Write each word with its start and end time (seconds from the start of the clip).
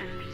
emotions. 0.00 0.33